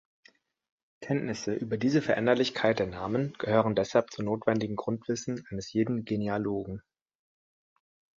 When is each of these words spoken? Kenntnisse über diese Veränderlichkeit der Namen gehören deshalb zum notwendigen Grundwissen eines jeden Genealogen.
Kenntnisse 1.01 1.53
über 1.53 1.77
diese 1.77 2.01
Veränderlichkeit 2.01 2.79
der 2.79 2.87
Namen 2.87 3.33
gehören 3.37 3.75
deshalb 3.75 4.09
zum 4.09 4.25
notwendigen 4.25 4.75
Grundwissen 4.75 5.45
eines 5.51 5.71
jeden 5.73 6.05
Genealogen. 6.05 6.81